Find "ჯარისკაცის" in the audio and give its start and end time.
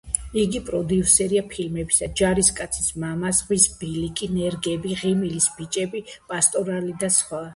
2.21-2.87